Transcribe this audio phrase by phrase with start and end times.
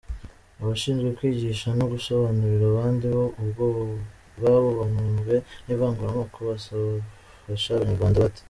[0.61, 3.23] Abashinzwe kwigisha no gusobanurira abandi bo
[4.35, 5.33] ubwabo bamunzwe
[5.65, 8.39] n’ivanguramoko bazafasha Abanyarwanda bate?